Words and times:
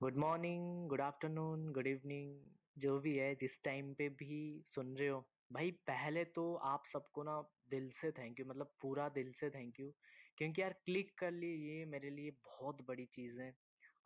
Good 0.00 0.16
morning, 0.16 0.88
good 0.88 1.00
afternoon, 1.00 1.72
good 1.72 1.86
evening, 1.86 2.40
जो 2.78 2.98
भी 3.00 3.16
है, 3.16 3.34
जिस 3.34 3.62
टाइम 3.64 3.94
पे 3.94 4.08
भी 4.08 4.62
सुन 4.64 4.96
रहे 4.96 5.08
हो। 5.08 5.24
भाई 5.52 5.70
पहले 5.70 6.24
तो 6.24 6.54
आप 6.54 6.82
सबको 6.92 7.22
ना 7.22 7.40
दिल 7.70 7.90
से 7.90 8.10
थैंक 8.10 8.40
यू 8.40 8.46
मतलब 8.46 8.72
पूरा 8.80 9.08
दिल 9.08 9.32
से 9.32 9.50
थैंक 9.50 9.80
यू 9.80 9.90
क्योंकि 10.36 10.62
यार 10.62 10.72
क्लिक 10.84 11.12
कर 11.18 11.30
लिए 11.30 11.56
ये 11.70 11.84
मेरे 11.84 12.10
लिए 12.10 12.30
बहुत 12.30 12.82
बड़ी 12.88 13.04
चीज़ 13.04 13.40
है। 13.40 13.52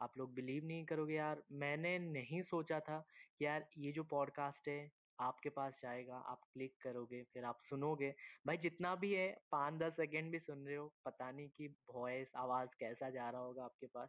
आप 0.02 0.18
लोग 0.18 0.34
बिलीव 0.34 0.64
नहीं 0.64 0.84
करोगे 0.84 1.14
यार 1.14 1.42
मैंने 1.52 1.98
नहीं 1.98 2.42
सोचा 2.42 2.80
था 2.80 2.98
कि 3.38 3.44
यार 3.44 3.68
ये 3.78 3.92
जो 3.92 4.02
पॉडकास्ट 4.04 4.68
है 4.68 4.90
आपके 5.20 5.48
पास 5.48 5.80
जाएगा, 5.82 6.16
आप 6.16 6.40
क्लिक 6.52 6.76
करोगे, 6.82 7.22
फिर 7.22 7.44
आप 7.44 7.58
सुनोगे। 7.64 8.14
भाई 8.46 8.56
जितना 8.56 8.94
भी 8.94 9.14
है 9.14 9.28
पाँच 9.52 9.74
दस 9.74 9.92
सेकेंड 9.92 10.32
भी 10.32 10.38
सुन 10.38 10.66
रहे 10.66 10.76
हो, 10.76 10.94
पता 11.04 11.30
नहीं 11.30 11.48
कि 11.48 11.76
वॉइस 11.94 12.32
आवाज़ 12.36 12.68
कैसा 12.80 13.10
जा 13.10 13.30
रहा 13.30 13.40
होगा 13.40 13.64
आपके 13.64 13.86
पास। 13.86 14.08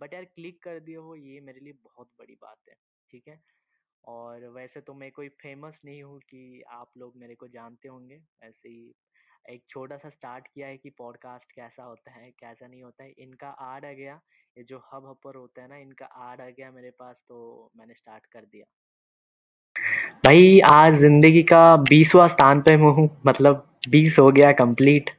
बट 0.00 0.14
यार 0.14 0.24
क्लिक 0.24 0.62
कर 0.62 0.80
दिए 0.80 0.96
हो 0.96 1.16
ये 1.16 1.40
मेरे 1.40 1.60
लिए 1.60 1.72
बहुत 1.72 2.10
बड़ी 2.18 2.34
बात 2.34 2.58
है, 2.68 2.74
ठीक 3.10 3.28
है? 3.28 3.42
और 4.04 4.44
वैसे 4.48 4.80
तो 4.80 4.94
मैं 4.94 5.10
कोई 5.12 5.28
फ़ेमस 5.28 5.80
नहीं 5.84 6.02
हूँ 6.02 6.18
कि 6.20 6.62
आप 6.70 6.92
लोग 6.96 7.16
मेरे 7.16 7.34
को 7.34 7.48
जानते 7.48 7.88
होंगे, 7.88 8.20
ऐसे 8.42 8.68
ही 8.68 8.94
एक 9.50 9.64
छोटा-सा 9.70 10.10
स्टार्ट 10.10 10.48
किया 10.54 10.66
है 10.66 10.78
कि 10.78 10.90
पॉडकास्ट 10.90 11.52
कैसा 11.52 11.82
होता 11.82 12.10
है, 12.10 12.30
कैसा 12.30 12.66
नहीं 12.66 12.82
होता 12.82 13.04
है। 13.04 13.10
इनका 13.10 13.48
ऐड 13.50 13.84
आ 13.84 13.92
गया, 13.92 14.20
ये 14.58 14.64
जो 14.64 14.78
हब 14.78 15.06
हॉपर 15.06 15.36
होता 15.36 15.62
है 15.62 15.68
ना, 15.68 15.76
इनका 15.76 16.32
ऐड 16.32 16.40
आ 16.40 16.50
गया 16.50 16.70
मेरे 16.70 16.90
पास 16.90 17.16
तो 17.28 17.70
मैंने 17.76 17.94
स्टार्ट 17.94 18.26
कर 18.26 18.44
दिया। 18.46 18.79
भाई 20.24 20.58
आज 20.72 20.94
ज़िंदगी 20.94 21.42
का 21.42 21.76
20वाँ 21.82 22.26
स्थान 22.28 22.60
पे 22.60 22.76
मैं 22.76 22.90
हूँ 22.92 23.08
मतलब 23.26 23.64
20 23.88 24.18
हो 24.18 24.30
गया 24.32 24.50
कंप्लीट। 24.52 25.10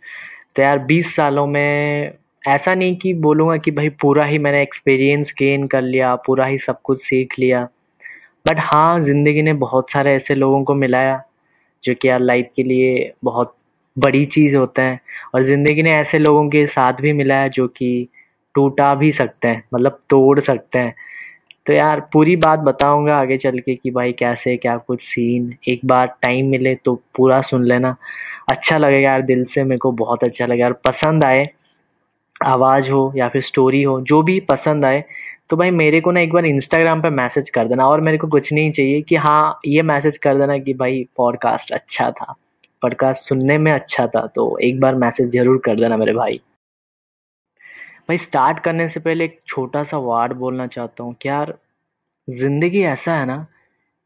तो 0.55 0.61
यार 0.61 0.79
20 0.81 1.15
सालों 1.15 1.45
में 1.47 2.11
ऐसा 2.43 2.73
नहीं 2.75 2.95
कि 2.97 3.13
बोलूँगा 3.23 3.55
कि 3.57 3.71
भाई 3.71 3.89
पूरा 4.01 4.25
ही 4.25 4.37
मैंने 4.37 4.61
एक्सपीरियंस 4.61 5.33
गेन 5.39 5.67
कर 5.67 5.81
लिया, 5.81 6.15
पूरा 6.17 6.45
ही 6.45 6.57
सब 6.57 6.81
कुछ 6.83 7.01
सीख 7.01 7.39
लिया। 7.39 7.63
बट 8.45 8.59
हाँ, 8.59 9.01
ज़िंदगी 9.01 9.41
ने 9.41 9.53
बहुत 9.55 9.91
सारे 9.91 10.13
ऐसे 10.15 10.35
लोगों 10.35 10.63
को 10.63 10.75
मिलाया, 10.75 11.21
जो 11.83 11.95
कि 11.95 12.07
यार 12.09 12.19
लाइफ 12.19 12.49
के 12.55 12.63
लिए 12.63 13.13
बहुत 13.23 13.55
बड़ी 13.97 14.25
चीज़ 14.27 14.55
होता 14.57 14.83
है 14.83 14.99
और 15.35 15.43
ज़िंदगी 15.43 15.83
ने 15.83 15.93
ऐसे 15.93 16.19
लोगों 16.19 16.49
के 16.49 16.65
साथ 16.67 17.01
भी 17.01 17.13
मिलाया 17.13 17.47
जो 17.49 17.67
कि 17.67 18.07
टूटा 18.55 18.93
भी 18.95 19.11
सकते 19.11 19.47
हैं, 19.47 19.63
मतलब 19.73 19.99
तोड़ 20.09 20.39
सकते 20.41 20.79
हैं। 20.79 20.95
तो 21.65 21.73
यार 21.73 21.99
पूरी 22.13 22.35
बात 22.35 22.59
बताऊँगा 22.59 23.17
आगे 23.17 23.37
चल 23.37 23.59
के 23.59 23.75
कि 23.75 23.91
भाई 23.91 24.11
कैसे 24.13 24.55
क्या 24.57 24.75
कुछ 24.77 25.01
सीन, 25.01 25.53
एक 25.67 25.85
बार 25.85 26.07
टाइम 26.23 26.49
मिले 26.51 26.75
तो 26.75 26.95
पूरा 27.15 27.41
सुन 27.41 27.65
लेना। 27.65 27.95
अच्छा 28.49 28.77
लगेगा 28.77 29.09
यार 29.09 29.21
दिल 29.21 29.43
से 29.45 29.63
मेरे 29.63 29.79
को 29.79 29.91
बहुत 29.93 30.23
अच्छा 30.23 30.45
लगेगा। 30.45 30.65
और 30.67 30.73
पसंद 30.85 31.25
आए 31.25 31.47
आवाज़ 32.45 32.89
हो 32.91 33.11
या 33.15 33.27
फिर 33.29 33.41
स्टोरी 33.41 33.83
हो 33.83 33.99
जो 34.01 34.21
भी 34.23 34.39
पसंद 34.49 34.85
आए 34.85 35.03
तो 35.49 35.57
भाई 35.57 35.71
मेरे 35.71 35.99
को 36.01 36.11
ना 36.11 36.19
एक 36.19 36.33
बार 36.33 36.45
इंस्टाग्राम 36.45 37.01
पे 37.01 37.09
मैसेज 37.11 37.49
कर 37.49 37.67
देना। 37.67 37.87
और 37.87 38.01
मेरे 38.01 38.17
को 38.17 38.27
कुछ 38.27 38.51
नहीं 38.53 38.71
चाहिए 38.71 39.01
कि 39.01 39.15
हाँ 39.17 39.59
ये 39.67 39.81
मैसेज 39.83 40.17
कर 40.17 40.37
देना 40.37 40.57
कि 40.59 40.73
भाई 40.73 41.05
पॉडकास्ट 41.17 41.71
अच्छा 41.71 42.09
था। 42.11 42.35
पॉडकास्ट 42.81 43.29
सुनने 43.29 43.57
में 43.57 43.71
अच्छा 43.71 44.07
था 44.07 44.25
तो 44.35 44.57
एक 44.59 44.79
बार 44.79 44.95
मैसेज 44.97 45.31
ज़रूर 45.31 45.61
कर 45.65 45.75
देना 45.75 45.97
मेरे 45.97 46.13
भाई। 46.13 46.39
भाई 48.09 48.17
स्टार्ट 48.17 48.59
करने 48.59 48.87
से 48.87 48.99
पहले 48.99 49.25
एक 49.25 49.39
छोटा 49.47 49.83
सा 49.83 49.97
वार्ड 49.97 50.33
बोलना 50.33 50.67
चाहता 50.67 51.03
हूँ। 51.03 51.13
कि 51.21 51.29
यार, 51.29 51.57
ज़िंदगी 52.29 52.81
ऐसा 52.81 53.17
है 53.17 53.25
ना 53.25 53.47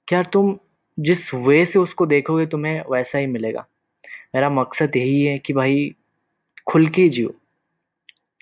कि 0.07 0.15
यार 0.15 0.25
तुम 0.33 0.57
जिस 0.99 1.33
वे 1.33 1.65
से 1.65 1.79
उसको 1.79 2.05
देखोगे 2.05 2.45
तुम्हें 2.45 2.83
वैसा 2.91 3.17
ही 3.17 3.27
मिलेगा। 3.27 3.65
मेरा 4.35 4.49
मकसद 4.49 4.95
यही 4.97 5.25
है 5.25 5.39
कि 5.39 5.53
भाई, 5.53 5.95
खुल 6.67 6.87
के 6.87 7.09
जियो। 7.09 7.33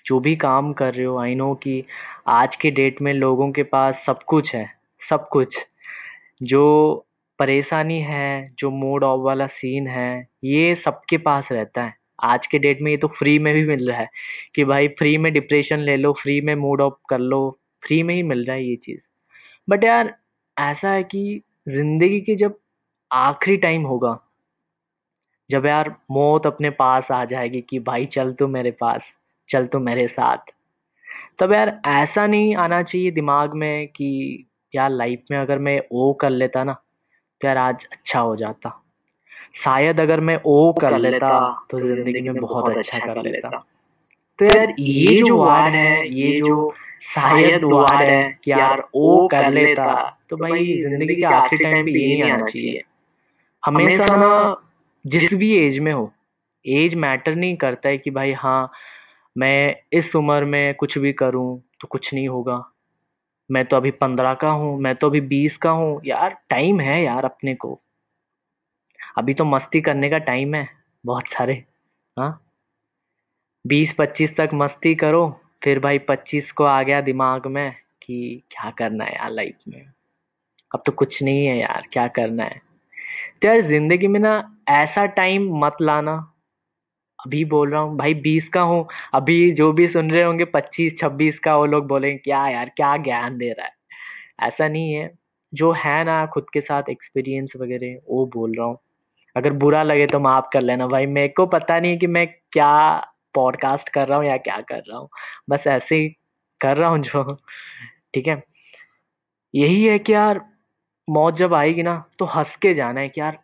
जो 0.06 0.20
भी 0.20 0.36
काम 0.36 0.72
कर 0.72 0.94
रहे 0.94 1.06
हो 1.06 1.18
आई 1.18 1.34
नो 1.34 1.54
कि 1.54 1.84
आज 2.28 2.56
के 2.56 2.70
डेट 2.70 3.02
में 3.02 3.14
लोगों 3.14 3.52
के 3.52 3.62
पास 3.62 4.04
सब 4.06 4.22
कुछ 4.22 4.54
है, 4.54 4.70
सब 5.10 5.28
कुछ। 5.28 5.58
जो 6.42 7.06
परेशानी 7.38 8.00
है, 8.00 8.54
जो 8.58 8.70
मूड 8.70 9.04
ऑफ़ 9.04 9.20
वाला 9.20 9.46
सीन 9.46 9.88
है, 9.88 10.28
ये 10.44 10.74
सबके 10.74 11.18
पास 11.18 11.52
रहता 11.52 11.84
है। 11.84 11.94
आज 12.18 12.46
के 12.46 12.58
डेट 12.58 12.80
में 12.82 12.90
ये 12.90 12.96
तो 12.96 13.08
फ्री 13.10 13.38
में 13.38 13.52
भी 13.54 13.64
मिल 13.66 13.88
रहा 13.90 13.98
है 14.00 14.08
कि 14.54 14.64
भाई 14.64 14.88
फ्री 14.98 15.16
में 15.18 15.32
डिप्रेशन 15.32 15.80
ले 15.80 15.96
लो 15.96 16.12
फ्री 16.12 16.40
में 16.40 16.54
मूड 16.56 16.80
ऑफ़ 16.80 16.94
कर 17.10 17.18
लो 17.20 17.40
फ्री 17.82 18.02
में 18.02 18.14
ही 18.14 18.22
मिल 18.24 18.44
रहा 18.44 18.56
है 18.56 18.64
ये 18.64 18.76
चीज़। 18.76 19.00
बट 19.68 19.84
यार, 19.84 20.14
ऐसा 20.56 20.90
है 20.92 21.02
कि 21.04 21.42
ज़िंदगी 21.68 22.20
के 22.20 22.34
जब 22.36 22.58
आखिरी 23.10 23.56
टाइम 23.58 23.84
होगा, 23.86 24.18
जब 25.50 25.66
यार 25.66 25.88
मौत 26.10 26.46
अपने 26.46 26.70
पास 26.72 27.10
आ 27.12 27.24
जाएगी 27.24 27.60
कि 27.60 27.78
भाई 27.80 28.06
चल 28.06 28.32
तू 28.34 28.46
मेरे 28.48 28.70
पास, 28.72 29.12
चल 29.48 29.66
तो 29.66 29.78
मेरे 29.80 30.06
साथ, 30.08 30.38
तब 31.38 31.52
यार 31.52 31.80
ऐसा 31.88 32.26
नहीं 32.26 32.54
आना 32.56 32.82
चाहिए 32.82 33.10
दिमाग 33.12 33.54
में 33.56 33.88
कि 33.88 34.46
यार 34.74 34.90
लाइफ 34.90 35.24
में 35.30 35.38
अगर 35.38 35.58
मैं 35.60 35.80
वो 35.92 36.12
कर 36.14 36.30
लेता 36.30 36.64
ना 36.64 36.72
तो 37.40 37.48
यार 37.48 37.58
आज 37.58 37.86
अच्छा 37.92 38.20
हो 38.20 38.36
जाता। 38.36 38.80
शायद 39.56 40.00
अगर 40.00 40.20
मैं 40.20 40.38
ओ 40.46 40.72
कर 40.80 40.98
लेता 40.98 41.28
तो 41.70 41.80
ज़िंदगी 41.80 42.20
में 42.20 42.40
बहुत 42.40 42.76
अच्छा 42.76 42.98
कर 42.98 43.22
लेता। 43.22 43.48
तो 44.38 44.44
यार 44.46 44.74
ये 44.80 45.16
जो 45.18 45.36
वर्ड 45.36 45.74
है 45.74 46.08
ये 46.10 46.36
जो 46.38 46.72
शायद 47.04 47.64
वर्ड 47.64 48.02
है 48.02 48.38
कि 48.44 48.50
यार 48.50 48.82
ओ 48.94 49.26
कर 49.28 49.50
लेता 49.50 49.94
तो 50.30 50.36
भाई 50.36 50.76
ज़िंदगी 50.78 51.14
के 51.14 51.24
आखिरी 51.26 51.64
टाइम 51.64 51.84
पे 51.84 51.92
ये 51.92 52.08
नहीं 52.12 52.30
आना 52.32 52.44
चाहिए। 52.44 52.82
हमेशा 53.62 54.16
ना 54.16 54.56
जिस 55.04 55.34
भी 55.34 55.56
एज 55.58 55.78
में 55.78 55.92
हो 55.92 56.10
एज 56.64 56.94
मैटर 56.94 57.34
नहीं 57.34 57.56
करता 57.56 57.88
है 57.88 57.98
कि 57.98 58.10
भाई 58.10 58.32
हाँ 58.32 58.70
मैं 59.36 59.76
इस 59.92 60.14
उम्र 60.16 60.44
में 60.44 60.74
कुछ 60.74 60.98
भी 60.98 61.12
करूँ 61.12 61.60
तो 61.80 61.88
कुछ 61.88 62.12
नहीं 62.14 62.28
होगा। 62.28 62.62
मैं 63.50 63.64
तो 63.64 63.76
अभी 63.76 63.90
पंद्रह 63.92 64.34
का 64.34 64.50
हूँ 64.50 64.78
मैं 64.80 64.94
तो 64.94 65.06
अभी 65.06 65.20
बीस 65.22 65.56
का 65.56 65.70
हूँ। 65.70 66.00
यार 66.06 66.36
टाइम 66.50 66.80
है 66.80 67.02
यार 67.04 67.24
अपने 67.24 67.54
को। 67.54 67.78
अभी 69.18 69.34
तो 69.34 69.44
मस्ती 69.44 69.80
करने 69.80 70.10
का 70.10 70.18
टाइम 70.18 70.54
है, 70.54 70.68
बहुत 71.04 71.28
सारे 71.28 71.64
हाँ? 72.16 72.40
बीस 73.66 73.94
पच्चीस 73.98 74.36
तक 74.36 74.50
मस्ती 74.54 74.94
करो, 74.94 75.40
फिर 75.64 75.78
भाई 75.78 75.98
पच्चीस 75.98 76.52
को 76.52 76.64
आ 76.64 76.82
गया 76.82 77.00
दिमाग 77.00 77.46
में 77.46 77.72
कि 78.02 78.42
क्या 78.50 78.70
करना 78.70 79.04
है 79.04 79.14
यार 79.14 79.30
लाइफ 79.30 79.58
में। 79.68 79.86
अब 80.74 80.82
तो 80.86 80.92
कुछ 80.92 81.22
नहीं 81.22 81.46
है 81.46 81.58
यार, 81.58 81.82
क्या 81.92 82.08
करना 82.08 82.44
है? 82.44 82.60
तो 83.42 83.48
यार 83.48 83.60
ज़िंदगी 83.60 84.06
में 84.06 84.20
ना 84.20 84.56
ऐसा 84.68 85.06
टाइम 85.06 85.48
मत 85.58 85.76
लाना। 85.82 86.30
अभी 87.26 87.44
बोल 87.44 87.70
रहा 87.70 87.80
हूँ, 87.80 87.96
भाई 87.96 88.14
बीस 88.14 88.48
का 88.48 88.60
हूँ, 88.60 88.86
अभी 89.14 89.52
जो 89.52 89.72
भी 89.72 89.88
सुन 89.88 90.10
रहे 90.10 90.22
होंगे 90.22 90.44
पच्चीस, 90.44 90.98
छब्बीस 90.98 91.38
का, 91.38 91.56
वो 91.56 91.66
लोग 91.66 91.86
बोलेंगे, 91.86 92.18
क्या 92.18 92.48
यार, 92.48 92.68
क्या 92.76 92.96
ज्ञान 92.96 93.38
दे 93.38 93.52
रहा 93.52 93.66
है? 93.66 93.72
ऐसा 94.42 94.68
नहीं 94.68 94.94
है। 94.94 95.10
जो 95.54 95.72
है 95.72 96.04
ना 96.04 96.26
खुद 96.26 96.46
के 96.52 96.60
साथ 96.60 96.82
एक्सपीरियंस 96.90 97.52
वगैरह, 97.56 97.98
वो 98.08 98.26
बोल 98.26 98.54
रहा 98.58 98.66
हूँ। 98.66 98.78
अगर 99.36 99.52
बुरा 99.52 99.82
लगे 99.82 100.06
तो 100.06 100.20
माफ़ 100.20 100.46
कर 100.52 100.60
लेना। 100.60 100.86
भाई, 100.86 101.06
मेरे 101.06 101.28
को 101.28 101.46
पता 101.46 101.80
नहीं 101.80 101.98
कि 101.98 102.06
मैं 102.06 102.26
क्या 102.52 102.94
पॉडकास्ट 103.34 103.88
कर 103.88 104.08
रहा 104.08 104.18
हूँ 104.18 104.26
या 104.26 104.36
क्या 104.36 104.60
कर 104.60 104.78
रहा 104.78 104.98
हूँ। 104.98 105.08
बस 105.50 105.64
ऐसे 105.66 105.96
ही 105.96 106.08
कर 106.60 106.76
रहा 106.76 106.88
हूँ 106.90 106.98
जो। 106.98 107.36
ठीक 108.14 108.28
है? 108.28 108.44
यही 109.54 109.84
है 109.84 109.98
कि 109.98 110.12
यार, 110.12 110.46
मौत 111.10 111.34
जब 111.36 111.54
आएगी 111.54 111.82
ना 111.82 112.04
तो 112.18 112.24
हंस 112.24 112.56
के 112.56 112.74
जाना 112.74 113.00
है 113.00 113.08
कि 113.08 113.20
यार, 113.20 113.38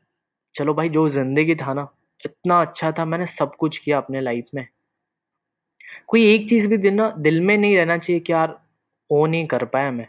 चलो 0.55 0.75
भाई, 0.75 0.89
जो 0.89 1.09
ज़िंदगी 1.09 1.55
था 1.55 1.75
ना, 1.75 1.89
इतना 2.27 2.61
अच्छा 2.61 2.93
था, 2.93 3.05
मैंने 3.05 3.27
सब 3.27 3.57
कुछ 3.57 3.79
किया 3.79 3.99
अपने 3.99 4.21
लाइफ 4.21 4.47
में। 4.55 4.67
कोई 6.07 6.35
एक 6.35 6.49
चीज़ 6.49 6.69
भी 6.69 6.77
दिल 6.77 6.95
ना, 6.95 7.15
दिल 7.19 7.41
में 7.41 7.59
नहीं 7.59 7.77
रहना 7.77 7.99
चाहिए 7.99 8.21
कि 8.21 8.33
यार, 8.33 8.61
वो 9.13 9.27
नहीं 9.27 9.47
कर 9.47 9.65
पाया 9.65 9.91
मैं। 9.91 10.09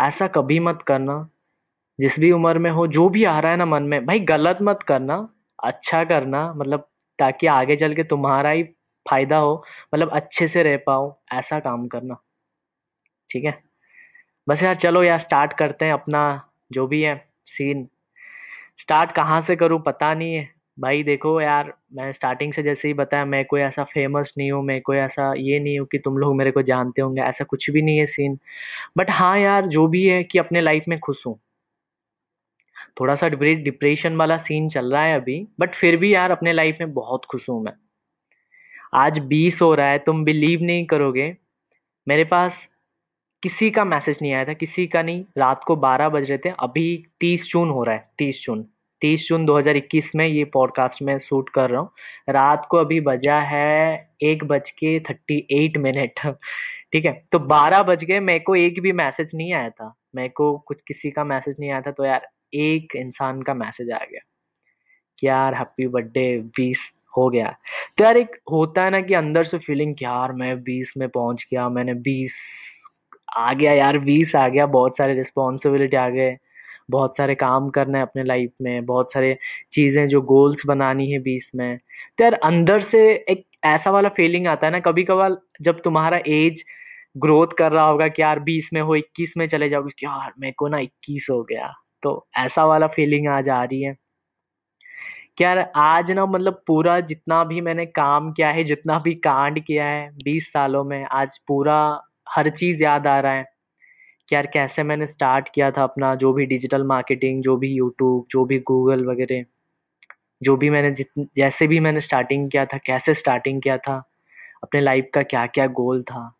ऐसा 0.00 0.26
कभी 0.26 0.60
मत 0.60 0.82
करना। 0.82 1.28
जिस 1.98 2.18
भी 2.20 2.30
उम्र 2.32 2.58
में 2.58 2.70
हो, 2.70 2.86
जो 2.86 3.08
भी 3.08 3.24
आ 3.24 3.38
रहा 3.40 3.50
है 3.52 3.56
ना 3.58 3.64
मन 3.66 3.82
में, 3.84 4.04
भाई 4.06 4.20
गलत 4.26 4.58
मत 4.62 4.82
करना 4.88 5.16
अच्छा 5.64 6.04
करना 6.04 6.52
मतलब 6.54 6.88
ताकि 7.18 7.46
आगे 7.48 7.76
चल 7.76 7.94
के 7.94 8.02
तुम्हारा 8.06 8.50
ही 8.50 8.62
फ़ायदा 9.06 9.36
हो 9.38 9.62
मतलब 9.94 10.10
अच्छे 10.12 10.48
से 10.48 10.62
रह 10.62 10.76
पाओ, 10.86 11.16
ऐसा 11.32 11.60
काम 11.60 11.86
करना। 11.88 12.16
ठीक 13.30 13.44
है? 13.44 13.52
बस 14.46 14.62
यार 14.62 14.74
चलो 14.76 15.02
यार 15.02 15.18
स्टार्ट 15.18 15.52
करते 15.52 15.84
हैं 15.84 15.92
अपना 15.92 16.22
जो 16.72 16.86
भी 16.86 17.02
है 17.02 17.14
सीन 17.48 17.88
स्टार्ट 18.80 19.12
कहाँ 19.12 19.40
से 19.42 19.56
करूँ 19.56 19.80
पता 19.86 20.12
नहीं 20.14 20.34
है। 20.34 20.48
भाई 20.78 21.02
देखो 21.02 21.40
यार, 21.40 21.72
मैं 21.94 22.12
स्टार्टिंग 22.12 22.52
से 22.54 22.62
जैसे 22.62 22.88
ही 22.88 22.94
बताया, 22.94 23.24
मैं 23.24 23.44
कोई 23.46 23.60
ऐसा 23.60 23.84
फ़ेमस 23.84 24.34
नहीं 24.38 24.50
हूँ, 24.52 24.62
मैं 24.64 24.80
कोई 24.82 24.96
ऐसा 24.98 25.32
ये 25.38 25.58
नहीं 25.60 25.78
हूँ 25.78 25.86
कि 25.92 25.98
तुम 25.98 26.18
लोग 26.18 26.36
मेरे 26.36 26.50
को 26.50 26.62
जानते 26.64 27.02
होंगे, 27.02 27.20
ऐसा 27.22 27.44
कुछ 27.44 27.70
भी 27.70 27.82
नहीं 27.82 27.98
है 27.98 28.06
सीन 28.08 28.38
बट 28.98 29.10
हाँ 29.12 29.38
यार, 29.40 29.66
जो 29.68 29.86
भी 29.88 30.06
है 30.06 30.22
कि 30.24 30.38
अपने 30.38 30.60
लाइफ 30.62 30.84
में 30.88 30.98
खुश 31.00 31.26
हूँ। 31.26 31.38
थोड़ा 32.96 33.14
सा 33.14 33.28
डिप्रेशन 33.28 34.16
वाला 34.16 34.36
सीन 34.38 34.68
चल 34.68 34.92
रहा 34.92 35.02
है 35.02 35.20
अभी 35.20 35.46
बट 35.60 35.74
फिर 35.74 35.96
भी 35.96 36.14
यार 36.14 36.30
अपने 36.30 36.52
लाइफ 36.52 36.78
में 36.80 36.92
बहुत 36.94 37.24
खुश 37.24 37.48
हूँ 37.48 37.62
मैं। 37.64 37.72
आज 38.94 39.18
बीस 39.18 39.60
हो 39.62 39.74
रहा 39.74 39.88
है, 39.88 39.98
तुम 39.98 40.24
बिलीव 40.24 40.62
नहीं 40.62 40.86
करोगे। 40.86 41.34
मेरे 42.06 42.24
पास 42.24 42.66
किसी 43.42 43.70
का 43.70 43.84
मैसेज 43.84 44.18
नहीं 44.22 44.32
आया 44.32 44.44
था, 44.44 44.52
किसी 44.52 44.86
का 44.86 45.02
नहीं। 45.02 45.24
रात 45.38 45.64
को 45.64 45.76
बारह 45.76 46.08
बज 46.08 46.30
रहे 46.30 46.38
थे, 46.38 46.52
अभी 46.60 47.04
तीस 47.20 47.48
जून 47.48 47.70
हो 47.70 47.84
रहा 47.84 47.94
है, 47.94 48.08
तीस 48.18 48.42
जून। 48.44 48.62
तीस 49.02 49.26
जून 49.28 49.44
2021 49.46 50.10
में 50.16 50.26
ये 50.26 50.44
पॉडकास्ट 50.44 51.02
में 51.02 51.18
शूट 51.18 51.48
कर 51.50 51.70
रहा 51.70 51.80
हूँ। 51.80 51.90
रात 52.28 52.66
को 52.70 52.76
अभी 52.76 53.00
बजा 53.00 53.38
है 53.40 54.08
एक 54.22 54.44
बज 54.44 54.70
के 54.70 54.98
थर्टी 55.00 55.36
एट 55.52 55.76
मिनट 55.78 56.20
ठीक 56.92 57.04
है 57.04 57.12
तो 57.32 57.38
बारह 57.38 57.82
बज 57.82 58.04
गए, 58.04 58.20
मेरे 58.20 58.38
को 58.38 58.56
एक 58.56 58.80
भी 58.80 58.92
मैसेज 58.92 59.30
नहीं 59.34 59.52
आया 59.52 59.70
था। 59.70 59.94
मेरे 60.14 60.28
को 60.28 60.56
कुछ 60.58 60.80
किसी 60.88 61.10
का 61.10 61.24
मैसेज 61.24 61.56
नहीं 61.60 61.70
आया 61.70 61.80
था 61.80 61.90
तो 61.90 62.04
यार 62.04 62.28
एक 62.52 62.96
इंसान 62.96 63.42
का 63.42 63.54
मैसेज 63.54 63.90
आ 63.92 63.98
गया 63.98 64.20
कि 65.18 65.28
यार 65.28 65.54
हैप्पी 65.54 65.86
बर्थडे 65.88 66.38
बीस 66.56 66.90
हो 67.16 67.28
गया। 67.30 67.56
तो 67.98 68.04
यार, 68.04 68.16
एक 68.16 68.36
होता 68.52 68.84
है 68.84 68.90
ना 68.90 69.00
कि 69.02 69.14
अंदर 69.14 69.44
से 69.44 69.58
फीलिंग 69.58 69.94
कि 69.96 70.04
यार, 70.04 70.32
मैं 70.32 70.62
बीस 70.64 70.94
में 70.98 71.08
पहुँच 71.10 71.46
गया, 71.52 71.68
मैंने 71.70 71.94
बीस 71.94 72.36
आ 73.38 73.52
गया 73.54 73.72
यार, 73.74 73.98
बीस 74.00 74.36
आ 74.36 74.48
गया, 74.48 74.66
बहुत 74.68 74.98
सारे 74.98 75.14
रिस्पॉन्सिबिलिटी 75.14 75.96
आ 75.96 76.08
गए, 76.10 76.36
बहुत 76.90 77.16
सारे 77.16 77.34
काम 77.36 77.68
करना 77.70 77.98
है 77.98 78.02
अपने 78.04 78.24
लाइफ 78.24 78.52
में, 78.62 78.86
बहुत 78.86 79.12
सारे 79.12 79.36
चीज़ें 79.72 80.06
जो 80.08 80.22
गोल्स 80.24 80.66
बनानी 80.66 81.10
है 81.12 81.18
बीस 81.20 81.50
में। 81.56 81.78
तो 82.18 82.24
यार, 82.24 82.34
अंदर 82.34 82.80
से 82.82 83.00
एक 83.30 83.44
ऐसा 83.66 83.90
वाला 83.90 84.08
फीलिंग 84.10 84.46
आता 84.46 84.66
है 84.66 84.72
ना 84.72 84.80
कभी 84.80 85.04
कभार 85.04 85.38
जब 85.62 85.80
तुम्हारा 85.82 86.20
एज 86.28 86.64
ग्रोथ 87.16 87.48
कर 87.58 87.72
रहा 87.72 87.84
होगा 87.86 88.08
कि 88.08 88.22
यार, 88.22 88.40
बीस 88.40 88.70
में 88.74 88.80
हो, 88.82 88.96
इक्कीस 88.96 89.34
में 89.36 89.48
चले 89.48 89.68
जाओगे 89.68 89.90
कि 89.98 90.06
यार, 90.06 90.32
मेरे 90.40 90.52
को 90.58 90.68
ना 90.68 90.78
इक्कीस 90.80 91.26
हो 91.30 91.42
गया। 91.44 91.74
तो 92.02 92.26
ऐसा 92.36 92.64
वाला 92.64 92.86
फीलिंग 92.86 93.28
आज 93.28 93.48
आ 93.48 93.64
रही 93.64 93.82
है। 93.82 93.96
क्या 95.36 95.48
यार 95.48 95.72
आज 95.76 96.12
ना 96.12 96.26
मतलब 96.26 96.62
पूरा 96.66 97.00
जितना 97.00 97.44
भी 97.44 97.60
मैंने 97.60 97.86
काम 97.86 98.32
किया 98.32 98.50
है, 98.50 98.64
जितना 98.64 98.98
भी 98.98 99.14
कांड 99.14 99.64
किया 99.64 99.84
है 99.84 100.10
बीस 100.24 100.52
सालों 100.52 100.84
में, 100.84 101.04
आज 101.04 101.38
पूरा 101.38 102.02
हर 102.28 102.50
चीज़ 102.50 102.82
याद 102.82 103.06
आ 103.06 103.20
रहा 103.20 103.32
है। 103.32 103.58
कि 104.28 104.34
यार 104.34 104.46
कैसे 104.46 104.82
मैंने 104.82 105.06
स्टार्ट 105.06 105.48
किया 105.54 105.70
था 105.70 105.82
अपना 105.82 106.14
जो 106.14 106.32
भी 106.32 106.46
डिजिटल 106.46 106.84
मार्केटिंग 106.84 107.42
जो 107.42 107.56
भी 107.56 107.68
यूट्यूब 107.68 108.26
जो 108.30 108.44
भी 108.44 108.58
गूगल 108.58 109.04
वगैरह, 109.04 109.44
जो 110.42 110.56
भी 110.56 110.70
मैंने 110.70 110.90
जित, 110.90 111.08
जैसे 111.18 111.66
भी 111.66 111.80
मैंने 111.80 112.00
स्टार्टिंग 112.00 112.50
किया 112.50 112.64
था, 112.64 112.78
कैसे 112.78 113.14
स्टार्टिंग 113.14 113.62
किया 113.62 113.78
था, 113.78 114.02
अपने 114.62 114.80
लाइफ 114.80 115.10
का 115.14 115.22
क्या 115.22 115.46
क्या 115.46 115.66
गोल 115.66 116.02
था। 116.02 116.36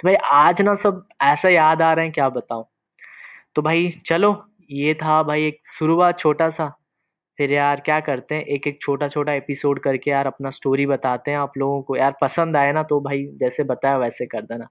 तो 0.00 0.08
भाई 0.08 0.14
आज 0.14 0.62
ना 0.62 0.74
सब 0.74 1.08
ऐसा 1.22 1.48
याद 1.48 1.82
आ 1.82 1.92
रहे 1.92 2.04
हैं, 2.04 2.14
क्या 2.14 2.28
बताऊँ। 2.28 2.64
तो 3.54 3.62
भाई 3.62 4.02
चलो 4.06 4.46
ये 4.70 4.94
था 4.94 5.22
भाई 5.22 5.46
एक 5.46 5.60
शुरुआत 5.78 6.18
छोटा 6.18 6.48
सा। 6.50 6.68
फिर 7.38 7.52
यार 7.52 7.80
क्या 7.80 7.98
करते 8.00 8.34
हैं 8.34 8.44
एक 8.44 8.66
एक 8.66 8.80
छोटा 8.82 9.08
छोटा 9.08 9.32
एपिसोड 9.32 9.80
करके 9.80 10.10
यार 10.10 10.26
अपना 10.26 10.50
स्टोरी 10.50 10.86
बताते 10.86 11.30
हैं 11.30 11.38
आप 11.38 11.58
लोगों 11.58 11.82
को। 11.82 11.96
यार 11.96 12.14
पसंद 12.22 12.56
आए 12.56 12.72
ना 12.72 12.82
तो 12.82 13.00
भाई 13.00 13.24
जैसे 13.40 13.64
बताया 13.64 13.98
वैसे 13.98 14.26
कर 14.26 14.42
देना। 14.42 14.68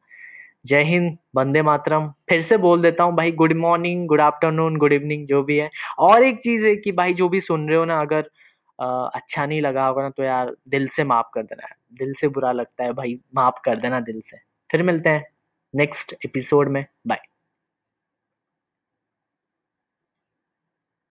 जय 0.65 0.83
हिंद 0.83 1.18
वंदे 1.36 1.62
मातरम। 1.62 2.07
फिर 2.30 2.42
से 2.42 2.57
बोल 2.57 2.81
देता 2.81 3.03
हूँ 3.03 3.15
भाई 3.15 3.31
good 3.31 3.53
morning 3.53 4.07
good 4.07 4.21
afternoon 4.21 4.77
good 4.77 4.94
evening 4.94 5.25
जो 5.27 5.44
भी 5.44 5.57
है। 5.57 5.69
और 6.00 6.24
एक 6.24 6.39
चीज़ 6.39 6.65
है 6.65 6.75
कि 6.75 6.91
भाई 6.91 7.13
जो 7.13 7.30
भी 7.30 7.41
सुन 7.41 7.68
रहे 7.69 7.77
हो 7.77 7.86
ना 7.86 8.00
अगर 8.01 8.30
आ, 8.80 8.86
अच्छा 9.07 9.45
नहीं 9.45 9.62
लगा 9.62 9.86
होगा 9.88 10.01
ना 10.03 10.09
तो 10.09 10.24
यार 10.24 10.51
दिल 10.69 10.88
से 10.88 11.03
माफ़ 11.03 11.27
कर 11.33 11.44
देना। 11.44 11.68
दिल 12.00 12.13
से 12.13 12.27
बुरा 12.27 12.51
लगता 12.51 12.83
है 12.83 12.94
भाई 12.94 13.19
माफ़ 13.36 13.62
कर 13.65 13.80
देना 13.80 14.00
दिल 14.00 14.21
से। 14.21 14.38
फिर 14.69 14.83
मिलते 14.83 15.09
हैं 15.09 15.24
नेक्स्ट 15.74 16.15
एपिसोड 16.25 16.69
में। 16.69 16.86
बाय 17.07 17.21